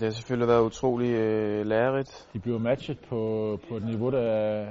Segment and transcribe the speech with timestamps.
[0.00, 2.28] Det har selvfølgelig været utrolig øh, lærerigt.
[2.32, 3.20] De bliver matchet på,
[3.68, 4.22] på et niveau, der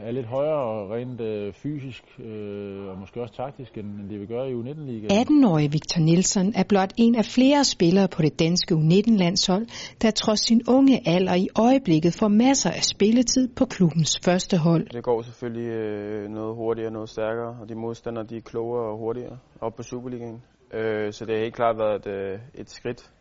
[0.07, 4.44] er lidt højere rent øh, fysisk øh, og måske også taktisk, end det vi gør
[4.44, 5.12] i U19-ligaen.
[5.12, 9.65] 18-årige Victor Nielsen er blot en af flere spillere på det danske U19-landshold,
[10.01, 14.90] der trods sin unge alder i øjeblikket får masser af spilletid på klubbens første hold.
[14.90, 18.91] Det går selvfølgelig øh, noget hurtigere og noget stærkere, og de modstandere de er klogere
[18.91, 20.41] og hurtigere op på Superligaen.
[20.73, 23.12] Øh, så det har helt klart været et, øh, et skridt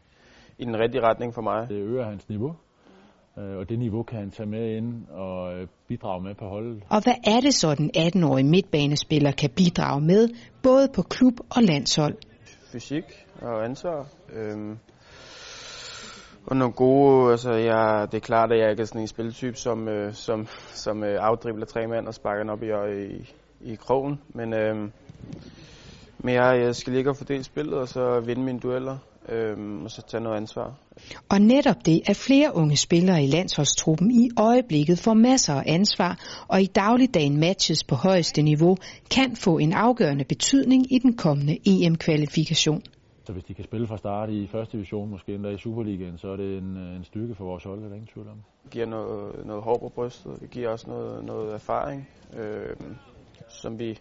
[0.58, 1.68] i den rigtige retning for mig.
[1.68, 2.54] Det øger hans niveau,
[3.38, 6.82] øh, og det niveau kan han tage med ind og øh, bidrage med på holdet.
[6.90, 10.28] Og hvad er det så, den 18-årige midtbanespiller kan bidrage med,
[10.62, 12.14] både på klub og landshold?
[12.72, 13.04] Fysik
[13.42, 14.06] og ansvar.
[14.32, 14.78] Øhm,
[16.46, 19.56] og nogle gode, altså jeg, det er klart, at jeg ikke er sådan en spilletype,
[19.56, 22.66] som, øh, som, som øh, afdribler tre mand og sparker den op i,
[23.04, 23.34] i,
[23.72, 24.20] i krogen.
[24.34, 24.88] Men, øh,
[26.22, 29.90] men jeg, jeg skal ligge og fordele spillet, og så vinde mine dueller øhm, og
[29.90, 30.74] så tage noget ansvar.
[31.30, 36.44] Og netop det, at flere unge spillere i landsholdstruppen i øjeblikket får masser af ansvar
[36.48, 38.76] og i dagligdagen matches på højeste niveau,
[39.10, 42.82] kan få en afgørende betydning i den kommende EM-kvalifikation.
[43.26, 46.28] Så hvis de kan spille fra start i første division, måske endda i Superligaen, så
[46.28, 48.42] er det en, en styrke for vores hold, det er ingen tvivl om.
[48.62, 52.76] Det giver noget, noget hår på brystet, det giver også noget, noget erfaring, øh,
[53.48, 53.98] som vi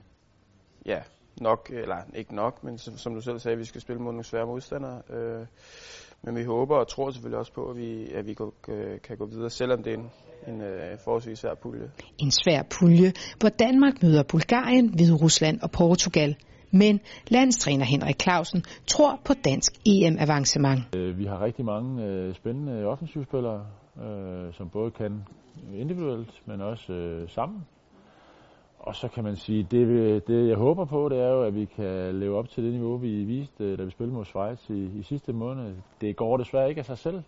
[0.85, 0.99] ja,
[1.41, 4.23] nok, eller ikke nok, men som, som du selv sagde, vi skal spille mod nogle
[4.23, 5.01] svære modstandere.
[5.09, 5.45] Øh,
[6.23, 8.51] men vi håber og tror selvfølgelig også på, at vi, at vi kan,
[9.03, 10.09] kan gå videre, selvom det er en,
[10.47, 11.91] en uh, forholdsvis svær pulje.
[12.17, 16.35] En svær pulje, hvor Danmark møder Bulgarien, Rusland og Portugal.
[16.71, 20.95] Men landstræner Henrik Clausen tror på dansk EM-avancement.
[20.95, 23.65] Øh, vi har rigtig mange øh, spændende offensivspillere,
[24.53, 25.23] som både kan
[25.73, 27.65] individuelt, men også sammen.
[28.83, 31.65] Og så kan man sige, det, det jeg håber på, det er jo, at vi
[31.65, 34.99] kan leve op til det niveau, vi viste, øh, da vi spillede mod Schweiz i,
[34.99, 35.75] i sidste måned.
[36.01, 37.21] Det går desværre ikke af sig selv,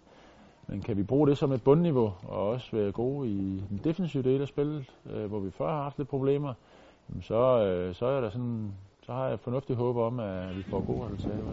[0.68, 4.24] men kan vi bruge det som et bundniveau, og også være gode i den defensive
[4.24, 6.54] del af spillet, øh, hvor vi før har haft lidt problemer,
[7.22, 8.74] så, øh, så, er der sådan,
[9.06, 11.44] så har jeg et fornuftigt håb om, at vi får gode resultater.